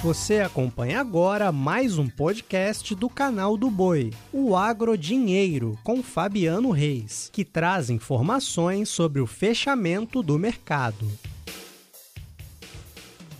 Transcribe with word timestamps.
Você 0.00 0.38
acompanha 0.38 1.00
agora 1.00 1.50
mais 1.50 1.98
um 1.98 2.08
podcast 2.08 2.94
do 2.94 3.08
canal 3.08 3.56
do 3.56 3.68
Boi, 3.68 4.12
o 4.32 4.54
Agro 4.54 4.96
Dinheiro, 4.96 5.76
com 5.82 6.04
Fabiano 6.04 6.70
Reis, 6.70 7.28
que 7.32 7.44
traz 7.44 7.90
informações 7.90 8.88
sobre 8.88 9.20
o 9.20 9.26
fechamento 9.26 10.22
do 10.22 10.38
mercado. 10.38 11.04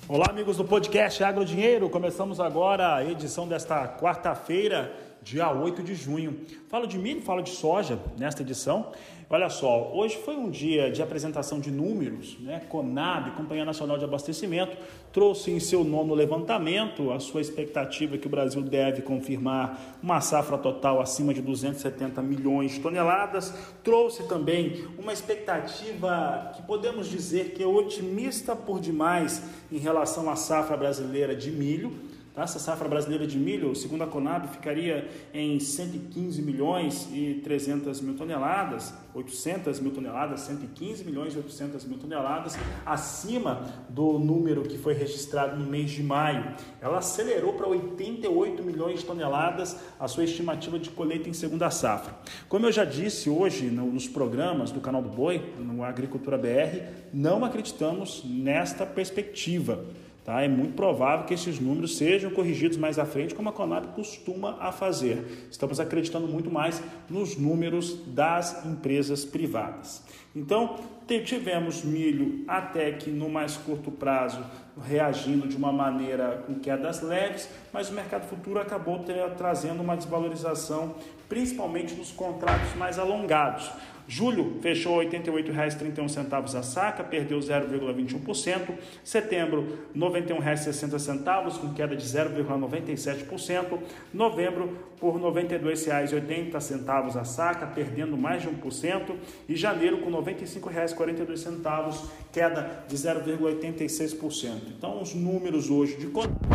Olá, 0.09 0.31
amigos 0.31 0.57
do 0.57 0.65
podcast 0.65 1.23
Agro 1.23 1.45
Dinheiro. 1.45 1.89
Começamos 1.89 2.41
agora 2.41 2.97
a 2.97 3.05
edição 3.05 3.47
desta 3.47 3.87
quarta-feira 3.87 4.93
dia 5.23 5.51
8 5.53 5.83
de 5.83 5.95
junho. 5.95 6.41
Falo 6.69 6.87
de 6.87 6.99
milho, 6.99 7.23
falo 7.23 7.43
de 7.43 7.51
soja 7.51 7.99
nesta 8.19 8.43
edição. 8.43 8.93
Olha 9.31 9.51
só, 9.51 9.93
hoje 9.93 10.17
foi 10.17 10.37
um 10.37 10.49
dia 10.49 10.91
de 10.91 11.03
apresentação 11.03 11.61
de 11.61 11.71
números, 11.71 12.39
né? 12.41 12.63
Conab, 12.67 13.33
Companhia 13.33 13.65
Nacional 13.65 13.99
de 13.99 14.05
Abastecimento, 14.05 14.75
trouxe 15.13 15.51
em 15.51 15.61
seu 15.61 15.85
nono 15.85 16.15
levantamento 16.15 17.13
a 17.13 17.21
sua 17.21 17.43
expectativa 17.43 18.17
que 18.17 18.27
o 18.27 18.31
Brasil 18.31 18.63
deve 18.63 19.03
confirmar 19.03 19.99
uma 20.03 20.23
safra 20.23 20.57
total 20.57 20.99
acima 20.99 21.35
de 21.35 21.43
270 21.43 22.23
milhões 22.23 22.73
de 22.73 22.81
toneladas. 22.81 23.53
Trouxe 23.85 24.23
também 24.23 24.87
uma 24.99 25.13
expectativa 25.13 26.53
que 26.57 26.63
podemos 26.63 27.07
dizer 27.07 27.51
que 27.53 27.63
é 27.63 27.67
otimista 27.67 28.57
por 28.57 28.81
demais 28.81 29.43
em 29.71 29.77
relação 29.77 30.31
à 30.31 30.37
safra 30.37 30.75
brasileira 30.75 31.37
de 31.37 31.51
milho 31.51 32.08
essa 32.43 32.59
safra 32.59 32.89
brasileira 32.89 33.27
de 33.27 33.39
milho, 33.39 33.75
segundo 33.75 34.05
a 34.05 34.07
Conab, 34.07 34.49
ficaria 34.49 35.09
em 35.33 35.59
115 35.59 36.41
milhões 36.43 37.09
e 37.13 37.41
300 37.43 38.01
mil 38.01 38.15
toneladas, 38.15 38.95
800 39.15 39.81
mil 39.81 39.93
toneladas, 39.93 40.41
115 40.41 41.05
milhões 41.05 41.35
e 41.35 41.39
800 41.39 41.85
mil 41.85 41.99
toneladas, 41.99 42.57
acima 42.85 43.67
do 43.89 44.19
número 44.19 44.63
que 44.63 44.79
foi 44.79 44.95
registrado 44.95 45.57
no 45.57 45.69
mês 45.69 45.91
de 45.91 46.03
maio. 46.03 46.55
Ela 46.81 46.99
acelerou 46.99 47.55
para 47.55 47.69
88 47.69 48.63
milhões 48.63 49.01
de 49.01 49.07
toneladas 49.07 49.77
a 49.99 50.07
sua 50.07 50.25
estimativa 50.25 50.79
de 50.79 50.91
colheita 50.91 51.29
em 51.29 51.33
segunda 51.33 51.71
safra. 51.71 52.15
Como 52.49 52.67
eu 52.67 52.73
já 52.73 52.85
disse 52.85 53.29
hoje 53.29 53.67
nos 53.67 54.07
programas 54.07 54.71
do 54.71 54.81
canal 54.81 55.03
do 55.03 55.09
Boi, 55.09 55.55
no 55.59 55.83
Agricultura 55.83 56.39
BR, 56.39 56.83
não 57.13 57.45
acreditamos 57.45 58.23
nesta 58.25 58.87
perspectiva. 58.87 59.85
Tá? 60.29 60.43
É 60.43 60.49
muito 60.49 60.75
provável 60.75 61.25
que 61.25 61.33
esses 61.33 61.59
números 61.59 61.97
sejam 61.97 62.31
corrigidos 62.31 62.77
mais 62.77 62.99
à 62.99 63.07
frente, 63.07 63.35
como 63.35 63.49
a 63.49 63.53
Conab 63.53 63.95
costuma 63.95 64.59
a 64.61 64.71
fazer. 64.71 65.49
Estamos 65.51 65.81
acreditando 65.81 66.29
muito 66.29 66.51
mais 66.51 66.83
nos 67.09 67.39
números 67.39 67.95
das 68.09 68.67
empresas 68.67 69.25
privadas. 69.25 70.05
Então, 70.37 70.77
tivemos 71.25 71.83
milho 71.83 72.45
até 72.47 72.93
que 72.93 73.09
no 73.09 73.31
mais 73.31 73.57
curto 73.57 73.91
prazo 73.91 74.45
reagindo 74.87 75.49
de 75.49 75.57
uma 75.57 75.73
maneira 75.73 76.45
com 76.47 76.57
quedas 76.57 77.01
leves, 77.01 77.49
mas 77.73 77.89
o 77.89 77.95
mercado 77.95 78.29
futuro 78.29 78.61
acabou 78.61 79.03
trazendo 79.35 79.83
uma 79.83 79.97
desvalorização, 79.97 80.95
principalmente 81.27 81.95
nos 81.95 82.13
contratos 82.13 82.75
mais 82.75 82.99
alongados. 82.99 83.73
Julho 84.11 84.57
fechou 84.63 85.01
R$ 85.01 85.07
88,31 85.07 86.59
a 86.59 86.63
saca, 86.63 87.05
perdeu 87.05 87.39
0,21%. 87.39 88.71
Setembro, 89.05 89.67
R$ 89.95 90.01
91,60, 90.01 91.59
com 91.59 91.75
queda 91.75 91.95
de 91.95 92.07
0,97%. 92.07 93.79
Novembro, 94.15 94.79
por 94.99 95.15
R$ 95.15 95.21
92,80 95.21 97.17
a 97.21 97.25
saca, 97.25 97.67
perdendo 97.67 98.17
mais 98.17 98.41
de 98.41 98.49
1%. 98.49 99.15
E 99.47 99.55
janeiro, 99.55 99.99
com 99.99 100.11
R$ 100.11 100.33
95,42, 100.33 102.07
queda 102.33 102.85
de 102.89 102.97
0,86%. 102.97 104.53
Então, 104.79 105.03
os 105.03 105.15
números 105.15 105.69
hoje 105.69 105.99
de 105.99 106.07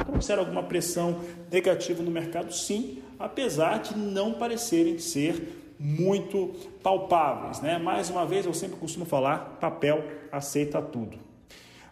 trouxeram 0.04 0.42
alguma 0.42 0.64
pressão 0.64 1.20
negativa 1.52 2.02
no 2.02 2.10
mercado, 2.10 2.52
sim, 2.52 3.04
apesar 3.20 3.78
de 3.78 3.96
não 3.96 4.34
parecerem 4.34 4.98
ser 4.98 5.63
muito 5.80 6.54
palpáveis. 6.82 7.62
Né? 7.62 7.78
Mais 7.78 8.10
uma 8.10 8.26
vez, 8.26 8.46
eu 8.46 8.54
sempre 8.54 8.78
costumo 8.78 9.06
falar: 9.06 9.58
papel 9.60 10.04
aceita 10.32 10.82
tudo. 10.82 11.18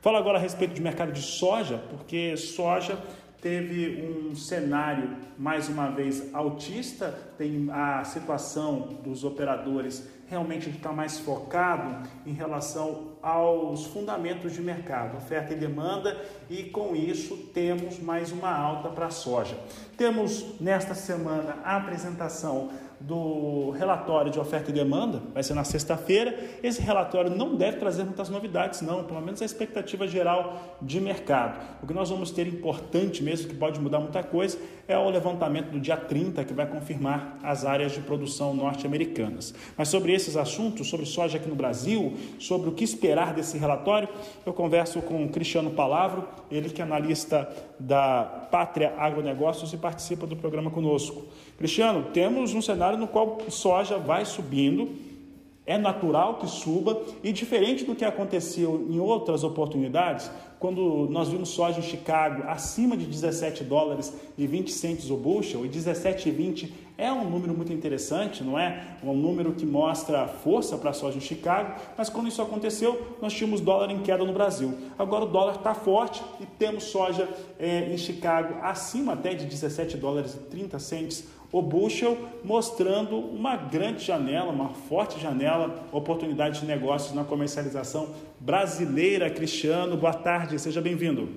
Falo 0.02 0.18
agora 0.18 0.38
a 0.38 0.42
respeito 0.42 0.74
de 0.74 0.81
mercado 0.81 1.12
de 1.12 1.22
soja, 1.22 1.84
porque 1.90 2.36
soja 2.36 2.97
teve 3.42 4.03
um 4.03 4.36
cenário 4.36 5.16
mais 5.38 5.68
uma 5.68 5.90
vez 5.90 6.34
autista, 6.34 7.09
tem 7.38 7.68
a 7.72 8.03
situação 8.03 9.00
dos 9.03 9.24
operadores 9.24 10.08
realmente 10.31 10.69
está 10.69 10.94
mais 10.94 11.19
focado 11.19 12.08
em 12.25 12.31
relação 12.31 13.18
aos 13.22 13.86
fundamentos 13.88 14.53
de 14.53 14.62
mercado, 14.62 15.18
oferta 15.18 15.52
e 15.52 15.58
demanda, 15.58 16.18
e 16.50 16.63
com 16.63 16.96
isso 16.96 17.36
temos 17.53 18.00
mais 18.00 18.31
uma 18.31 18.50
alta 18.50 18.88
para 18.88 19.08
a 19.08 19.12
soja. 19.12 19.59
Temos 19.98 20.58
nesta 20.62 20.96
semana 20.96 21.58
a 21.66 21.75
apresentação 21.75 22.69
do 23.01 23.72
relatório 23.72 24.31
de 24.31 24.39
oferta 24.39 24.69
e 24.69 24.73
demanda, 24.73 25.22
vai 25.34 25.44
ser 25.44 25.53
na 25.53 25.63
sexta-feira. 25.63 26.38
Esse 26.62 26.81
relatório 26.81 27.35
não 27.35 27.56
deve 27.56 27.78
trazer 27.78 28.03
muitas 28.03 28.29
novidades, 28.29 28.81
não, 28.81 29.03
pelo 29.03 29.22
menos 29.22 29.41
a 29.41 29.45
expectativa 29.45 30.07
geral 30.07 30.78
de 30.81 31.00
mercado. 31.01 31.59
O 31.81 31.88
que 31.88 31.94
nós 31.94 32.09
vamos 32.09 32.31
ter 32.31 32.47
importante 32.47 33.23
mesmo, 33.23 33.50
que 33.50 33.56
pode 33.56 33.79
mudar 33.79 34.00
muita 34.00 34.22
coisa, 34.23 34.57
é 34.88 34.97
o 34.97 35.09
levantamento 35.09 35.69
do 35.72 35.79
dia 35.79 35.97
30, 35.97 36.44
que 36.44 36.53
vai 36.53 36.67
confirmar 36.67 37.38
as 37.41 37.66
áreas 37.66 37.94
de 37.94 38.01
produção 38.01 38.53
norte-americanas. 38.53 39.53
Mas 39.78 39.88
sobre 39.88 40.13
esses 40.13 40.35
assuntos, 40.35 40.88
sobre 40.88 41.06
soja 41.06 41.38
aqui 41.38 41.50
no 41.50 41.56
Brasil, 41.56 42.13
sobre 42.39 42.69
o 42.69 42.73
que 42.73 42.83
esperar 42.83 43.33
desse 43.33 43.57
relatório, 43.57 44.07
eu 44.45 44.53
converso 44.53 45.01
com 45.01 45.25
o 45.25 45.29
Cristiano 45.29 45.72
Palavro, 45.72 46.28
ele 46.51 46.69
que 46.69 46.81
é 46.81 46.83
analista 46.83 47.50
da 47.79 48.47
Pátria 48.51 48.94
Agronegócios 48.97 49.73
e 49.73 49.78
participa 49.78 50.28
do 50.28 50.35
programa 50.35 50.69
conosco. 50.69 51.25
Cristiano, 51.57 52.06
temos 52.13 52.53
um 52.53 52.62
cenário 52.62 52.91
no 52.97 53.07
qual 53.07 53.38
soja 53.50 53.97
vai 53.97 54.25
subindo, 54.25 54.90
é 55.66 55.78
natural 55.78 56.35
que 56.35 56.47
suba 56.47 57.02
e 57.24 57.31
diferente 57.31 57.85
do 57.85 57.96
que 57.96 58.03
aconteceu 58.03 58.88
em 58.90 59.00
outras 59.00 59.44
oportunidades, 59.44 60.29
quando 60.59 61.07
nós 61.09 61.30
vimos 61.30 61.50
soja 61.50 61.80
em 61.80 61.84
Chicago 61.84 62.44
acima 62.47 62.96
de 62.96 63.06
17 63.06 63.63
dólares 63.63 64.13
e 64.38 64.46
20 64.46 64.72
centes 64.72 65.09
o 65.09 65.18
bushel, 65.18 65.66
e 65.66 65.69
17,20 65.69 66.69
é 66.97 67.12
um 67.12 67.28
número 67.28 67.53
muito 67.53 67.74
interessante, 67.74 68.44
não 68.44 68.59
é? 68.59 68.97
Um 69.03 69.13
número 69.13 69.53
que 69.53 69.66
mostra 69.66 70.28
força 70.28 70.78
para 70.78 70.91
a 70.91 70.94
soja 70.94 71.18
em 71.18 71.22
Chicago, 71.22 71.80
mas 71.97 72.09
quando 72.09 72.28
isso 72.28 72.44
aconteceu, 72.44 73.18
nós 73.19 73.34
tínhamos 73.34 73.59
dólar 73.59 73.90
em 73.90 74.03
queda 74.03 74.24
no 74.24 74.34
Brasil. 74.34 74.78
Agora 75.00 75.25
o 75.25 75.28
dólar 75.28 75.56
está 75.56 75.74
forte 75.74 76.22
e 76.40 76.46
temos 76.46 76.84
soja 76.84 77.28
é, 77.57 77.91
em 77.91 77.97
Chicago 77.97 78.56
acima 78.62 79.13
até 79.13 79.34
de 79.34 79.46
17 79.46 79.97
dólares 79.97 80.35
e 80.35 80.38
30 80.38 80.78
centes 80.78 81.28
o 81.51 81.62
bushel, 81.62 82.17
mostrando 82.44 83.17
uma 83.17 83.57
grande 83.57 84.03
janela, 84.03 84.51
uma 84.51 84.69
forte 84.69 85.19
janela, 85.19 85.85
oportunidade 85.91 86.62
de 86.62 86.66
negócios 86.66 87.13
na 87.13 87.25
comercialização 87.25 88.16
brasileira. 88.39 89.29
Cristiano, 89.29 89.97
boa 89.97 90.13
tarde, 90.13 90.57
seja 90.57 90.81
bem-vindo. 90.81 91.28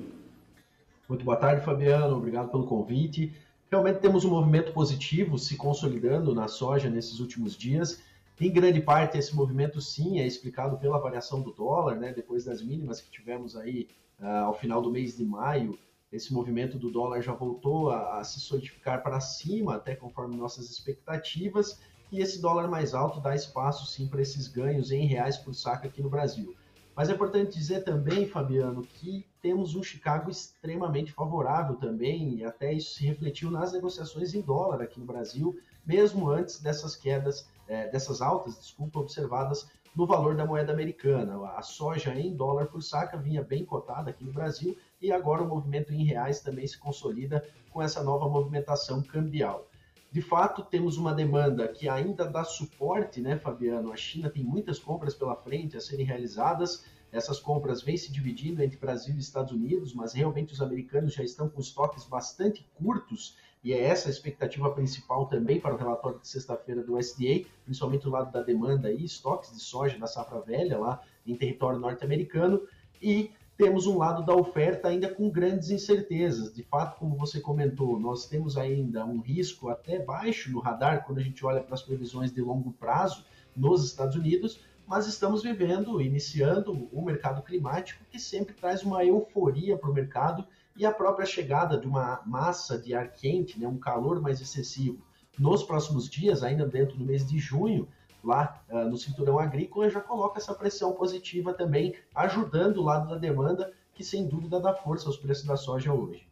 Muito 1.09 1.25
boa 1.25 1.37
tarde, 1.37 1.65
Fabiano, 1.65 2.17
obrigado 2.17 2.49
pelo 2.51 2.65
convite. 2.65 3.35
Realmente 3.71 3.99
temos 3.99 4.25
um 4.25 4.31
movimento 4.31 4.73
positivo 4.73 5.37
se 5.37 5.57
consolidando 5.57 6.33
na 6.33 6.47
soja 6.47 6.89
nesses 6.89 7.19
últimos 7.19 7.57
dias. 7.57 8.01
Em 8.41 8.51
grande 8.51 8.81
parte, 8.81 9.19
esse 9.19 9.35
movimento 9.35 9.81
sim 9.81 10.21
é 10.21 10.27
explicado 10.27 10.77
pela 10.79 10.99
variação 10.99 11.41
do 11.41 11.53
dólar, 11.53 11.97
né? 11.97 12.13
Depois 12.13 12.45
das 12.45 12.63
mínimas 12.63 13.01
que 13.01 13.11
tivemos 13.11 13.57
aí 13.57 13.89
uh, 14.21 14.47
ao 14.47 14.55
final 14.55 14.81
do 14.81 14.91
mês 14.91 15.17
de 15.17 15.25
maio, 15.25 15.79
esse 16.13 16.33
movimento 16.33 16.79
do 16.79 16.91
dólar 16.91 17.21
já 17.21 17.33
voltou 17.33 17.91
a, 17.91 18.19
a, 18.19 18.25
se 18.25 18.41
solidificar 18.41 19.03
para 19.03 19.21
cima, 19.21 19.77
até 19.77 19.95
conforme 19.95 20.37
nossas 20.37 20.71
expectativas, 20.71 21.81
e 22.13 22.21
esse 22.21 22.41
dólar 22.41 22.69
mais 22.69 22.95
alto 22.95 23.21
dá 23.21 23.35
espaço 23.35 23.87
sim 23.87 24.07
para 24.07 24.23
esses 24.23 24.47
ganhos 24.47 24.93
em 24.93 25.07
reais 25.07 25.37
por 25.37 25.55
saco 25.55 25.87
aqui 25.87 26.01
no 26.01 26.09
Brasil. 26.11 26.55
Mas 26.95 27.09
é 27.09 27.13
importante 27.13 27.59
dizer 27.59 27.83
também, 27.83 28.29
Fabiano, 28.29 28.83
que 28.83 29.27
temos 29.43 29.75
um 29.75 29.83
Chicago 29.83 30.31
extremamente 30.31 31.13
favorável 31.13 31.75
também, 31.75 32.37
e 32.37 32.45
até 32.45 32.73
isso 32.73 32.95
se 32.95 33.05
refletiu 33.05 33.51
nas 33.51 33.73
negociações 33.73 34.33
em 34.33 34.41
dólar 34.41 34.81
aqui 34.81 35.01
no 35.01 35.07
Brasil, 35.07 35.59
mesmo 35.85 36.31
antes 36.31 36.61
dessas 36.61 36.95
quedas, 36.95 37.49
é, 37.67 37.89
dessas 37.89 38.23
altas, 38.23 38.57
desculpa, 38.57 39.01
observadas 39.01 39.69
no 39.95 40.07
valor 40.07 40.35
da 40.35 40.45
moeda 40.45 40.73
americana. 40.73 41.37
A 41.57 41.63
soja 41.63 42.15
em 42.15 42.35
dólar 42.35 42.67
por 42.67 42.83
saca 42.83 43.17
vinha 43.17 43.43
bem 43.43 43.65
cotada 43.65 44.11
aqui 44.11 44.25
no 44.25 44.33
Brasil 44.33 44.77
e 45.01 45.13
agora 45.13 45.43
o 45.43 45.49
movimento 45.49 45.93
em 45.93 46.05
reais 46.05 46.41
também 46.41 46.67
se 46.67 46.79
consolida 46.79 47.47
com 47.71 47.81
essa 47.81 48.03
nova 48.03 48.29
movimentação 48.29 49.03
cambial. 49.03 49.69
De 50.11 50.23
fato, 50.23 50.63
temos 50.63 50.97
uma 50.97 51.13
demanda 51.13 51.67
que 51.67 51.89
ainda 51.89 52.25
dá 52.25 52.45
suporte, 52.45 53.21
né, 53.21 53.37
Fabiano? 53.37 53.93
A 53.93 53.97
China 53.97 54.31
tem 54.31 54.45
muitas 54.45 54.79
compras 54.79 55.15
pela 55.15 55.35
frente 55.35 55.77
a 55.77 55.81
serem 55.81 56.07
realizadas. 56.07 56.85
Essas 57.11 57.41
compras 57.41 57.83
vêm 57.83 57.97
se 57.97 58.13
dividindo 58.13 58.63
entre 58.63 58.77
Brasil 58.77 59.15
e 59.17 59.19
Estados 59.19 59.53
Unidos, 59.53 59.93
mas 59.93 60.13
realmente 60.13 60.53
os 60.53 60.61
americanos 60.61 61.15
já 61.15 61.25
estão 61.25 61.49
com 61.49 61.61
estoques 61.61 62.05
bastante 62.05 62.65
curtos 62.75 63.37
e 63.65 63.73
é 63.73 63.83
essa 63.83 64.09
a 64.09 64.11
expectativa 64.11 64.71
principal 64.71 65.27
também 65.27 65.59
para 65.59 65.75
o 65.75 65.79
relatório 65.79 66.21
de 66.21 66.29
sexta-feira 66.29 66.83
do 66.83 66.99
SDA, 66.99 67.47
principalmente 67.65 68.03
do 68.03 68.11
lado 68.11 68.31
da 68.31 68.43
demanda 68.43 68.93
e 68.93 69.03
estoques 69.03 69.53
de 69.53 69.61
soja 69.61 69.99
da 69.99 70.07
safra 70.07 70.39
velha 70.41 70.79
lá 70.79 71.01
em 71.27 71.35
território 71.35 71.81
norte-americano. 71.81 72.61
E 73.01 73.31
temos 73.57 73.87
um 73.87 73.97
lado 73.97 74.23
da 74.23 74.35
oferta 74.35 74.89
ainda 74.89 75.09
com 75.09 75.31
grandes 75.31 75.71
incertezas. 75.71 76.53
De 76.53 76.63
fato, 76.63 76.99
como 76.99 77.17
você 77.17 77.41
comentou, 77.41 77.99
nós 77.99 78.27
temos 78.27 78.59
ainda 78.59 79.07
um 79.07 79.21
risco 79.21 79.71
até 79.71 79.99
baixo 79.99 80.53
no 80.53 80.61
radar 80.61 81.07
quando 81.07 81.19
a 81.19 81.23
gente 81.23 81.45
olha 81.47 81.63
para 81.63 81.75
as 81.75 81.83
previsões 81.83 82.31
de 82.31 82.43
longo 82.43 82.73
prazo 82.73 83.25
nos 83.57 83.85
Estados 83.85 84.17
Unidos, 84.17 84.61
mas 84.87 85.07
estamos 85.07 85.43
vivendo, 85.43 86.01
iniciando 86.01 86.89
o 86.93 87.03
mercado 87.03 87.43
climático 87.43 88.05
que 88.11 88.19
sempre 88.19 88.55
traz 88.55 88.83
uma 88.83 89.05
euforia 89.05 89.77
para 89.77 89.91
o 89.91 89.95
mercado 89.95 90.47
e 90.77 90.85
a 90.85 90.93
própria 90.93 91.27
chegada 91.27 91.79
de 91.79 91.87
uma 91.87 92.21
massa 92.27 92.79
de 92.79 92.95
ar 92.95 93.13
quente, 93.13 93.59
né, 93.59 93.67
um 93.67 93.79
calor 93.79 94.21
mais 94.21 94.41
excessivo 94.41 94.99
nos 95.39 95.63
próximos 95.63 96.09
dias, 96.09 96.43
ainda 96.43 96.67
dentro 96.67 96.97
do 96.97 97.05
mês 97.05 97.27
de 97.27 97.39
junho, 97.39 97.89
lá 98.23 98.63
uh, 98.71 98.89
no 98.89 98.97
cinturão 98.97 99.39
agrícola, 99.39 99.91
já 99.91 100.01
coloca 100.01 100.39
essa 100.39 100.55
pressão 100.55 100.93
positiva 100.93 101.53
também, 101.53 101.95
ajudando 102.15 102.79
o 102.79 102.85
lado 102.85 103.09
da 103.09 103.17
demanda, 103.17 103.73
que 103.95 104.05
sem 104.05 104.27
dúvida 104.27 104.61
dá 104.61 104.73
força 104.73 105.09
aos 105.09 105.17
preços 105.17 105.45
da 105.45 105.57
soja 105.57 105.93
hoje. 105.93 106.27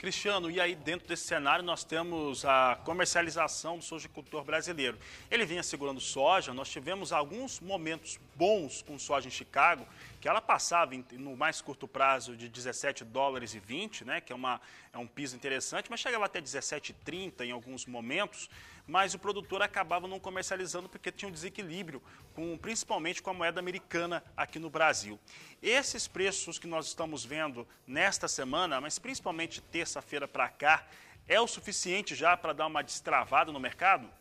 Cristiano, 0.00 0.50
e 0.50 0.58
aí 0.58 0.74
dentro 0.74 1.06
desse 1.06 1.24
cenário 1.24 1.62
nós 1.62 1.84
temos 1.84 2.42
a 2.46 2.80
comercialização 2.86 3.76
do 3.76 3.84
sojicultor 3.84 4.42
brasileiro. 4.42 4.98
Ele 5.30 5.44
vinha 5.44 5.62
segurando 5.62 6.00
soja, 6.00 6.54
nós 6.54 6.70
tivemos 6.70 7.12
alguns 7.12 7.60
momentos 7.60 8.18
bons 8.34 8.80
com 8.80 8.98
soja 8.98 9.28
em 9.28 9.30
Chicago, 9.30 9.86
que 10.18 10.26
ela 10.26 10.40
passava 10.40 10.92
no 11.12 11.36
mais 11.36 11.60
curto 11.60 11.86
prazo 11.86 12.34
de 12.34 12.48
17 12.48 13.04
dólares 13.04 13.54
e 13.54 13.60
20, 13.60 14.06
né, 14.06 14.22
que 14.22 14.32
é, 14.32 14.34
uma, 14.34 14.58
é 14.90 14.96
um 14.96 15.06
piso 15.06 15.36
interessante, 15.36 15.90
mas 15.90 16.00
chegava 16.00 16.24
até 16.24 16.40
17,30 16.40 17.42
em 17.44 17.50
alguns 17.50 17.84
momentos, 17.84 18.48
mas 18.86 19.14
o 19.14 19.18
produtor 19.18 19.62
acabava 19.62 20.06
não 20.06 20.20
comercializando 20.20 20.88
porque 20.88 21.12
tinha 21.12 21.28
um 21.28 21.32
desequilíbrio, 21.32 22.02
com, 22.34 22.56
principalmente 22.58 23.22
com 23.22 23.30
a 23.30 23.34
moeda 23.34 23.60
americana 23.60 24.22
aqui 24.36 24.58
no 24.58 24.70
Brasil. 24.70 25.18
Esses 25.62 26.06
preços 26.08 26.58
que 26.58 26.66
nós 26.66 26.86
estamos 26.86 27.24
vendo 27.24 27.66
nesta 27.86 28.28
semana, 28.28 28.80
mas 28.80 28.98
principalmente 28.98 29.60
terça-feira 29.60 30.26
para 30.26 30.48
cá, 30.48 30.86
é 31.28 31.40
o 31.40 31.46
suficiente 31.46 32.14
já 32.14 32.36
para 32.36 32.52
dar 32.52 32.66
uma 32.66 32.82
destravada 32.82 33.52
no 33.52 33.60
mercado? 33.60 34.19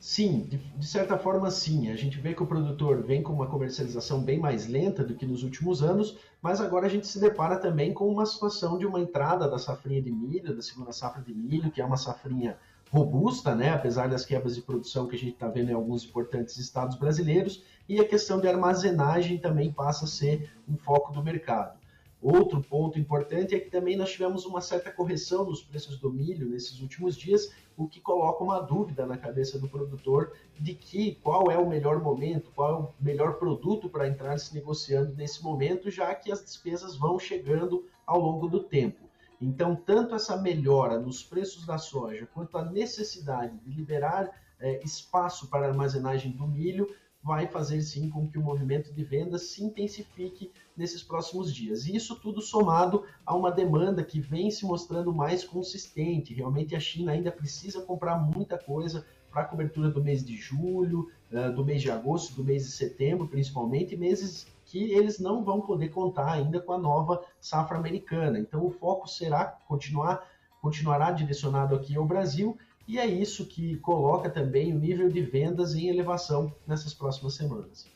Sim, 0.00 0.42
de, 0.48 0.58
de, 0.58 0.86
certa 0.86 1.18
forma 1.18 1.50
sim. 1.50 1.90
A 1.90 1.96
gente 1.96 2.20
vê 2.20 2.32
que 2.32 2.42
o 2.42 2.46
produtor 2.46 3.02
vem 3.02 3.20
com 3.20 3.32
uma 3.32 3.48
comercialização 3.48 4.22
bem 4.22 4.38
mais 4.38 4.68
lenta 4.68 5.02
do 5.02 5.14
que 5.14 5.26
nos 5.26 5.42
últimos 5.42 5.82
anos, 5.82 6.16
mas 6.40 6.60
agora 6.60 6.86
a 6.86 6.88
gente 6.88 7.06
se 7.06 7.18
depara 7.18 7.58
também 7.58 7.92
com 7.92 8.08
uma 8.08 8.24
situação 8.24 8.78
de 8.78 8.86
uma 8.86 9.00
entrada 9.00 9.48
da 9.48 9.58
safrinha 9.58 10.00
de 10.00 10.12
milho, 10.12 10.54
da 10.54 10.62
segunda 10.62 10.92
safra 10.92 11.20
de 11.20 11.34
milho, 11.34 11.70
que 11.72 11.80
é 11.80 11.84
uma 11.84 11.96
safrinha 11.96 12.56
robusta, 12.90 13.54
né, 13.54 13.70
apesar 13.70 14.08
das 14.08 14.24
quebras 14.24 14.54
de 14.54 14.62
produção 14.62 15.06
que 15.06 15.16
a 15.16 15.18
gente 15.18 15.34
está 15.34 15.48
vendo 15.48 15.70
em 15.70 15.74
alguns 15.74 16.04
importantes 16.04 16.56
estados 16.56 16.96
brasileiros, 16.96 17.62
e 17.88 18.00
a 18.00 18.08
questão 18.08 18.40
de 18.40 18.48
armazenagem 18.48 19.38
também 19.38 19.72
passa 19.72 20.04
a 20.04 20.08
ser 20.08 20.50
um 20.66 20.76
foco 20.76 21.12
do 21.12 21.22
mercado. 21.22 21.77
Outro 22.20 22.60
ponto 22.60 22.98
importante 22.98 23.54
é 23.54 23.60
que 23.60 23.70
também 23.70 23.96
nós 23.96 24.10
tivemos 24.10 24.44
uma 24.44 24.60
certa 24.60 24.90
correção 24.90 25.44
nos 25.44 25.62
preços 25.62 25.98
do 25.98 26.12
milho 26.12 26.48
nesses 26.48 26.80
últimos 26.80 27.16
dias, 27.16 27.52
o 27.76 27.86
que 27.86 28.00
coloca 28.00 28.42
uma 28.42 28.58
dúvida 28.58 29.06
na 29.06 29.16
cabeça 29.16 29.56
do 29.56 29.68
produtor 29.68 30.32
de 30.58 30.74
que 30.74 31.14
qual 31.22 31.48
é 31.48 31.56
o 31.56 31.68
melhor 31.68 32.02
momento, 32.02 32.50
qual 32.50 32.70
é 32.70 32.76
o 32.76 32.92
melhor 33.00 33.34
produto 33.34 33.88
para 33.88 34.08
entrar 34.08 34.36
se 34.38 34.52
negociando 34.52 35.14
nesse 35.14 35.44
momento, 35.44 35.90
já 35.90 36.12
que 36.12 36.32
as 36.32 36.42
despesas 36.44 36.96
vão 36.96 37.20
chegando 37.20 37.86
ao 38.04 38.20
longo 38.20 38.48
do 38.48 38.64
tempo. 38.64 39.08
Então, 39.40 39.76
tanto 39.76 40.16
essa 40.16 40.36
melhora 40.36 40.98
nos 40.98 41.22
preços 41.22 41.64
da 41.64 41.78
soja 41.78 42.28
quanto 42.34 42.58
a 42.58 42.64
necessidade 42.64 43.56
de 43.58 43.70
liberar 43.70 44.28
é, 44.58 44.82
espaço 44.82 45.48
para 45.48 45.68
armazenagem 45.68 46.32
do 46.32 46.48
milho 46.48 46.92
vai 47.22 47.46
fazer 47.46 47.80
sim 47.82 48.08
com 48.08 48.28
que 48.28 48.38
o 48.38 48.42
movimento 48.42 48.92
de 48.92 49.04
vendas 49.04 49.50
se 49.50 49.62
intensifique 49.62 50.50
nesses 50.76 51.02
próximos 51.02 51.52
dias. 51.52 51.86
E 51.86 51.96
isso 51.96 52.16
tudo 52.16 52.40
somado 52.40 53.04
a 53.26 53.34
uma 53.34 53.50
demanda 53.50 54.04
que 54.04 54.20
vem 54.20 54.50
se 54.50 54.64
mostrando 54.64 55.12
mais 55.12 55.44
consistente. 55.44 56.32
Realmente 56.32 56.74
a 56.74 56.80
China 56.80 57.12
ainda 57.12 57.32
precisa 57.32 57.82
comprar 57.82 58.16
muita 58.18 58.56
coisa 58.56 59.04
para 59.30 59.42
a 59.42 59.44
cobertura 59.44 59.90
do 59.90 60.02
mês 60.02 60.24
de 60.24 60.36
julho, 60.36 61.10
eh, 61.30 61.50
do 61.50 61.64
mês 61.64 61.82
de 61.82 61.90
agosto, 61.90 62.34
do 62.34 62.44
mês 62.44 62.64
de 62.64 62.70
setembro, 62.70 63.28
principalmente, 63.28 63.96
meses 63.96 64.46
que 64.64 64.92
eles 64.92 65.18
não 65.18 65.44
vão 65.44 65.60
poder 65.60 65.88
contar 65.88 66.32
ainda 66.32 66.60
com 66.60 66.72
a 66.72 66.78
nova 66.78 67.22
safra 67.40 67.76
americana. 67.76 68.38
Então 68.38 68.64
o 68.64 68.70
foco 68.70 69.08
será 69.08 69.44
continuar 69.44 70.26
continuará 70.60 71.12
direcionado 71.12 71.74
aqui 71.74 71.96
ao 71.96 72.04
Brasil 72.04 72.58
e 72.88 72.98
é 72.98 73.06
isso 73.06 73.44
que 73.44 73.76
coloca 73.76 74.30
também 74.30 74.72
o 74.72 74.78
nível 74.78 75.10
de 75.10 75.20
vendas 75.20 75.74
em 75.74 75.88
elevação 75.88 76.50
nessas 76.66 76.94
próximas 76.94 77.34
semanas. 77.34 77.86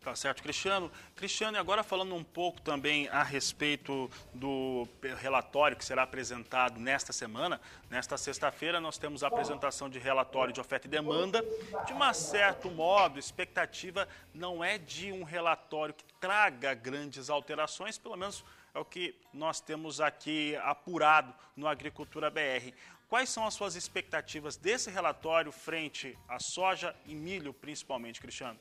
Tá 0.00 0.16
certo, 0.16 0.42
Cristiano. 0.42 0.90
Cristiano, 1.14 1.58
agora 1.58 1.82
falando 1.82 2.14
um 2.14 2.24
pouco 2.24 2.58
também 2.62 3.06
a 3.08 3.22
respeito 3.22 4.10
do 4.32 4.88
relatório 5.18 5.76
que 5.76 5.84
será 5.84 6.04
apresentado 6.04 6.80
nesta 6.80 7.12
semana. 7.12 7.60
Nesta 7.90 8.16
sexta-feira, 8.16 8.80
nós 8.80 8.96
temos 8.96 9.22
a 9.22 9.28
apresentação 9.28 9.90
de 9.90 9.98
relatório 9.98 10.54
de 10.54 10.60
oferta 10.60 10.86
e 10.86 10.90
demanda. 10.90 11.44
De 11.86 11.92
um 11.92 12.14
certo 12.14 12.70
modo, 12.70 13.18
expectativa 13.18 14.08
não 14.32 14.64
é 14.64 14.78
de 14.78 15.12
um 15.12 15.22
relatório 15.22 15.92
que 15.92 16.04
traga 16.18 16.72
grandes 16.72 17.28
alterações, 17.28 17.98
pelo 17.98 18.16
menos 18.16 18.42
é 18.74 18.78
o 18.78 18.84
que 18.84 19.14
nós 19.34 19.60
temos 19.60 20.00
aqui 20.00 20.56
apurado 20.62 21.34
no 21.54 21.66
Agricultura 21.66 22.30
BR. 22.30 22.72
Quais 23.10 23.28
são 23.28 23.44
as 23.44 23.54
suas 23.54 23.74
expectativas 23.74 24.56
desse 24.56 24.88
relatório 24.88 25.50
frente 25.50 26.16
à 26.28 26.38
soja 26.38 26.94
e 27.04 27.12
milho, 27.12 27.52
principalmente, 27.52 28.20
Cristiano? 28.20 28.56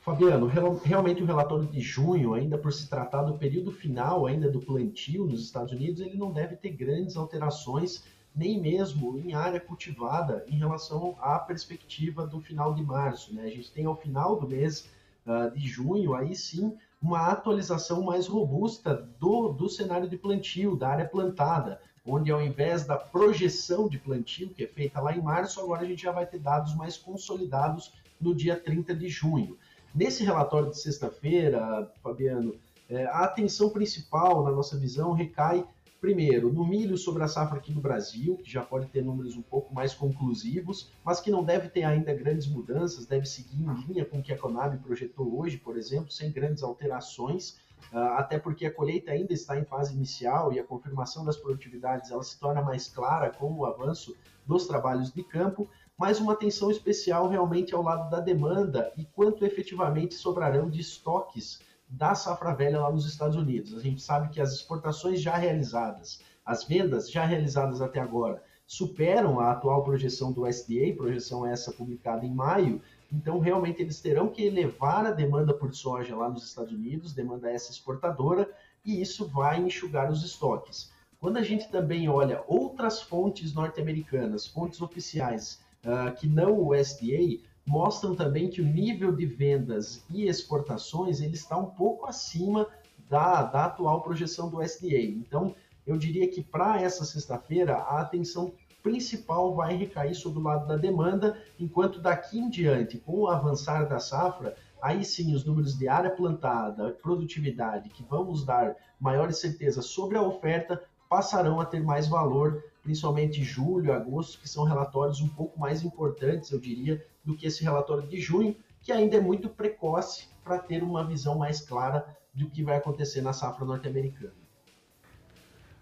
Fabiano, 0.00 0.46
realmente 0.46 1.24
o 1.24 1.26
relatório 1.26 1.66
de 1.66 1.80
junho, 1.80 2.34
ainda 2.34 2.56
por 2.56 2.72
se 2.72 2.88
tratar 2.88 3.22
do 3.22 3.36
período 3.36 3.72
final 3.72 4.26
ainda 4.26 4.48
do 4.48 4.60
plantio 4.60 5.26
nos 5.26 5.42
Estados 5.42 5.72
Unidos, 5.72 6.00
ele 6.00 6.16
não 6.16 6.32
deve 6.32 6.54
ter 6.54 6.70
grandes 6.70 7.16
alterações, 7.16 8.04
nem 8.32 8.60
mesmo 8.60 9.18
em 9.18 9.34
área 9.34 9.58
cultivada, 9.58 10.44
em 10.46 10.56
relação 10.56 11.16
à 11.20 11.40
perspectiva 11.40 12.24
do 12.28 12.40
final 12.40 12.74
de 12.74 12.84
março. 12.84 13.34
Né? 13.34 13.42
A 13.42 13.50
gente 13.50 13.72
tem 13.72 13.86
ao 13.86 13.96
final 13.96 14.38
do 14.38 14.46
mês 14.46 14.88
uh, 15.26 15.50
de 15.50 15.66
junho, 15.66 16.14
aí 16.14 16.36
sim, 16.36 16.76
uma 17.02 17.26
atualização 17.26 18.04
mais 18.04 18.28
robusta 18.28 18.94
do, 19.18 19.48
do 19.48 19.68
cenário 19.68 20.08
de 20.08 20.16
plantio, 20.16 20.76
da 20.76 20.90
área 20.90 21.08
plantada 21.08 21.80
onde 22.04 22.30
ao 22.32 22.42
invés 22.42 22.84
da 22.84 22.96
projeção 22.96 23.88
de 23.88 23.98
plantio, 23.98 24.50
que 24.50 24.64
é 24.64 24.66
feita 24.66 25.00
lá 25.00 25.16
em 25.16 25.22
março, 25.22 25.60
agora 25.60 25.82
a 25.82 25.86
gente 25.86 26.02
já 26.02 26.12
vai 26.12 26.26
ter 26.26 26.38
dados 26.38 26.74
mais 26.74 26.96
consolidados 26.96 27.92
no 28.20 28.34
dia 28.34 28.56
30 28.56 28.94
de 28.94 29.08
junho. 29.08 29.56
Nesse 29.94 30.24
relatório 30.24 30.70
de 30.70 30.78
sexta-feira, 30.78 31.90
Fabiano, 32.02 32.54
é, 32.88 33.04
a 33.06 33.24
atenção 33.24 33.70
principal, 33.70 34.44
na 34.44 34.50
nossa 34.50 34.78
visão, 34.78 35.12
recai, 35.12 35.66
primeiro, 36.00 36.52
no 36.52 36.66
milho 36.66 36.98
sobre 36.98 37.22
a 37.22 37.28
safra 37.28 37.58
aqui 37.58 37.72
no 37.72 37.80
Brasil, 37.80 38.36
que 38.38 38.50
já 38.50 38.62
pode 38.62 38.86
ter 38.86 39.04
números 39.04 39.36
um 39.36 39.42
pouco 39.42 39.72
mais 39.72 39.94
conclusivos, 39.94 40.90
mas 41.04 41.20
que 41.20 41.30
não 41.30 41.44
deve 41.44 41.68
ter 41.68 41.84
ainda 41.84 42.12
grandes 42.12 42.48
mudanças, 42.48 43.06
deve 43.06 43.26
seguir 43.26 43.62
em 43.62 43.72
linha 43.86 44.04
com 44.04 44.18
o 44.18 44.22
que 44.22 44.32
a 44.32 44.38
Conab 44.38 44.76
projetou 44.78 45.38
hoje, 45.38 45.58
por 45.58 45.76
exemplo, 45.76 46.10
sem 46.10 46.32
grandes 46.32 46.62
alterações. 46.62 47.58
Ah, 47.92 48.18
até 48.18 48.38
porque 48.38 48.66
a 48.66 48.72
colheita 48.72 49.12
ainda 49.12 49.32
está 49.32 49.58
em 49.58 49.64
fase 49.64 49.94
inicial 49.94 50.52
e 50.52 50.60
a 50.60 50.64
confirmação 50.64 51.24
das 51.24 51.36
produtividades 51.36 52.10
ela 52.10 52.22
se 52.22 52.38
torna 52.38 52.62
mais 52.62 52.88
clara 52.88 53.30
com 53.30 53.52
o 53.52 53.64
avanço 53.64 54.14
dos 54.46 54.66
trabalhos 54.66 55.12
de 55.12 55.22
campo, 55.22 55.68
mas 55.96 56.20
uma 56.20 56.32
atenção 56.32 56.70
especial 56.70 57.28
realmente 57.28 57.74
ao 57.74 57.82
lado 57.82 58.10
da 58.10 58.20
demanda 58.20 58.92
e 58.96 59.04
quanto 59.04 59.44
efetivamente 59.44 60.14
sobrarão 60.14 60.68
de 60.68 60.80
estoques 60.80 61.60
da 61.88 62.14
safra 62.14 62.54
velha 62.54 62.80
lá 62.80 62.90
nos 62.90 63.06
Estados 63.06 63.36
Unidos. 63.36 63.74
A 63.74 63.80
gente 63.80 64.02
sabe 64.02 64.30
que 64.30 64.40
as 64.40 64.52
exportações 64.52 65.20
já 65.20 65.36
realizadas, 65.36 66.20
as 66.44 66.64
vendas 66.64 67.10
já 67.10 67.24
realizadas 67.24 67.80
até 67.82 68.00
agora, 68.00 68.42
superam 68.66 69.38
a 69.38 69.52
atual 69.52 69.84
projeção 69.84 70.32
do 70.32 70.46
SDA, 70.46 70.94
projeção 70.96 71.44
essa 71.44 71.70
publicada 71.70 72.24
em 72.24 72.34
maio, 72.34 72.80
então, 73.12 73.38
realmente, 73.38 73.82
eles 73.82 74.00
terão 74.00 74.28
que 74.28 74.42
elevar 74.42 75.04
a 75.04 75.10
demanda 75.10 75.52
por 75.52 75.74
soja 75.74 76.16
lá 76.16 76.30
nos 76.30 76.44
Estados 76.44 76.72
Unidos, 76.72 77.12
demanda 77.12 77.50
essa 77.50 77.70
exportadora, 77.70 78.50
e 78.84 79.00
isso 79.02 79.28
vai 79.28 79.60
enxugar 79.60 80.10
os 80.10 80.24
estoques. 80.24 80.90
Quando 81.20 81.36
a 81.36 81.42
gente 81.42 81.70
também 81.70 82.08
olha 82.08 82.42
outras 82.48 83.02
fontes 83.02 83.54
norte-americanas, 83.54 84.46
fontes 84.46 84.80
oficiais, 84.80 85.62
uh, 85.84 86.14
que 86.16 86.26
não 86.26 86.52
o 86.52 86.74
USDA, 86.74 87.40
mostram 87.66 88.16
também 88.16 88.48
que 88.48 88.60
o 88.60 88.66
nível 88.66 89.14
de 89.14 89.26
vendas 89.26 90.04
e 90.10 90.26
exportações 90.26 91.20
ele 91.20 91.34
está 91.34 91.56
um 91.56 91.66
pouco 91.70 92.06
acima 92.06 92.66
da, 93.08 93.42
da 93.44 93.66
atual 93.66 94.00
projeção 94.00 94.48
do 94.48 94.58
USDA. 94.58 95.00
Então, 95.00 95.54
eu 95.86 95.96
diria 95.96 96.28
que 96.28 96.42
para 96.42 96.80
essa 96.80 97.04
sexta-feira, 97.04 97.76
a 97.76 98.00
atenção 98.00 98.52
principal 98.82 99.54
vai 99.54 99.76
recair 99.76 100.14
sobre 100.14 100.40
o 100.40 100.42
lado 100.42 100.66
da 100.66 100.76
demanda, 100.76 101.40
enquanto 101.58 102.00
daqui 102.00 102.38
em 102.38 102.50
diante, 102.50 102.98
com 102.98 103.20
o 103.20 103.28
avançar 103.28 103.88
da 103.88 103.98
safra, 103.98 104.56
aí 104.80 105.04
sim 105.04 105.34
os 105.34 105.44
números 105.44 105.78
de 105.78 105.88
área 105.88 106.10
plantada, 106.10 106.90
produtividade, 107.02 107.88
que 107.88 108.02
vamos 108.02 108.44
dar 108.44 108.76
maiores 108.98 109.38
certezas 109.38 109.86
sobre 109.86 110.18
a 110.18 110.22
oferta, 110.22 110.82
passarão 111.08 111.60
a 111.60 111.64
ter 111.64 111.82
mais 111.82 112.08
valor 112.08 112.62
principalmente 112.82 113.42
julho, 113.42 113.92
agosto, 113.92 114.40
que 114.40 114.48
são 114.48 114.64
relatórios 114.64 115.20
um 115.20 115.28
pouco 115.28 115.58
mais 115.58 115.82
importantes, 115.82 116.50
eu 116.50 116.58
diria, 116.58 117.04
do 117.24 117.36
que 117.36 117.46
esse 117.46 117.62
relatório 117.62 118.06
de 118.08 118.20
junho, 118.20 118.56
que 118.82 118.90
ainda 118.90 119.16
é 119.16 119.20
muito 119.20 119.48
precoce 119.48 120.28
para 120.42 120.58
ter 120.58 120.82
uma 120.82 121.06
visão 121.06 121.38
mais 121.38 121.60
clara 121.60 122.04
do 122.34 122.50
que 122.50 122.64
vai 122.64 122.76
acontecer 122.76 123.20
na 123.20 123.32
safra 123.32 123.64
norte-americana. 123.64 124.41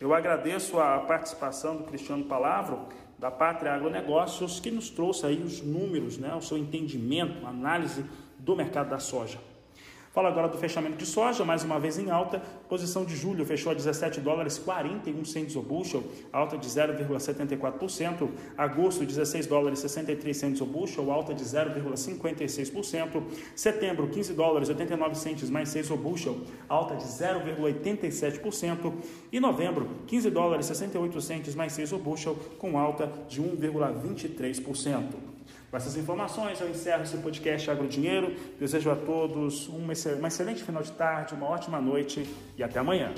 Eu 0.01 0.15
agradeço 0.15 0.81
a 0.81 0.99
participação 1.01 1.77
do 1.77 1.85
Cristiano 1.85 2.25
Palavro, 2.25 2.89
da 3.19 3.31
Pátria 3.31 3.75
Agronegócios, 3.75 4.59
que 4.59 4.71
nos 4.71 4.89
trouxe 4.89 5.27
aí 5.27 5.43
os 5.43 5.61
números, 5.61 6.17
né, 6.17 6.35
o 6.35 6.41
seu 6.41 6.57
entendimento, 6.57 7.47
análise 7.47 8.07
do 8.39 8.57
mercado 8.57 8.89
da 8.89 8.99
soja. 8.99 9.39
Fala 10.13 10.29
agora 10.29 10.49
do 10.49 10.59
fechamento 10.59 10.97
de 10.97 11.07
soja, 11.07 11.45
mais 11.45 11.63
uma 11.63 11.79
vez 11.79 11.97
em 11.97 12.11
alta. 12.11 12.43
Posição 12.69 13.05
de 13.05 13.15
julho 13.15 13.47
fechou 13.47 13.71
a 13.71 13.77
17 13.77 14.21
dólares 14.21 14.59
41 14.59 15.25
centos 15.25 15.55
o 15.55 15.63
bushel, 15.63 16.03
alta 16.33 16.59
de 16.59 16.69
0,74%. 16.69 18.29
Agosto 18.59 19.07
16 19.07 19.47
dólares 19.47 19.79
63 19.79 20.37
centos 20.37 20.61
o 20.61 20.67
bushel, 20.67 21.13
alta 21.13 21.33
de 21.33 21.45
0,56%. 21.45 23.23
Setembro 23.55 24.09
15 24.09 24.35
dólares 24.35 24.69
89 24.69 25.15
centos 25.15 25.49
mais 25.49 25.69
6 25.69 25.93
o 25.93 25.97
bushel, 25.97 26.39
alta 26.69 26.97
de 26.97 27.05
0,87%. 27.05 28.93
E 29.31 29.39
novembro 29.39 29.89
15 30.09 30.29
dólares 30.29 30.67
68 30.67 31.21
centos 31.21 31.55
mais 31.55 31.73
6 31.73 31.93
o 31.93 31.99
bushel, 31.99 32.37
com 32.59 32.77
alta 32.77 33.13
de 33.29 33.41
1,23%. 33.41 35.31
Com 35.71 35.77
essas 35.77 35.97
informações, 35.97 36.61
eu 36.61 36.69
encerro 36.69 37.05
esse 37.05 37.17
podcast 37.19 37.71
Agrodinheiro. 37.71 38.35
Desejo 38.59 38.91
a 38.91 38.97
todos 38.97 39.69
um 39.69 39.91
excelente 39.93 40.65
final 40.65 40.83
de 40.83 40.91
tarde, 40.93 41.35
uma 41.35 41.47
ótima 41.47 41.81
noite 41.81 42.27
e 42.57 42.63
até 42.63 42.81
amanhã. 42.81 43.15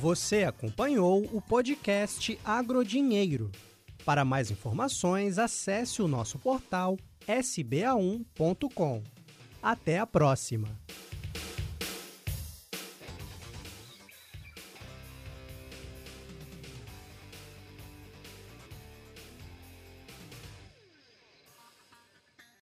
Você 0.00 0.44
acompanhou 0.44 1.22
o 1.32 1.40
podcast 1.40 2.38
Agrodinheiro. 2.44 3.52
Para 4.04 4.24
mais 4.24 4.50
informações, 4.50 5.38
acesse 5.38 6.02
o 6.02 6.08
nosso 6.08 6.38
portal 6.38 6.96
sba1.com. 7.28 9.02
Até 9.62 9.98
a 9.98 10.06
próxima! 10.06 10.66